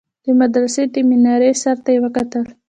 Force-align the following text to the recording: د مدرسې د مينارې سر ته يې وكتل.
د 0.23 0.25
مدرسې 0.41 0.83
د 0.93 0.95
مينارې 1.09 1.51
سر 1.61 1.77
ته 1.83 1.89
يې 1.95 1.99
وكتل. 2.03 2.45